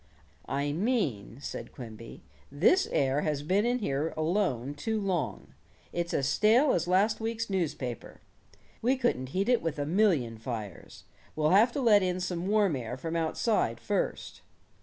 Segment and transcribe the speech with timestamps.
[0.49, 5.53] "I mean," said Quimby, "this air has been in here alone too long.
[5.93, 8.19] It's as stale as last week's newspaper.
[8.81, 11.03] We couldn't heat it with a million fires.
[11.35, 14.41] We'll have to let in some warm air from outside first."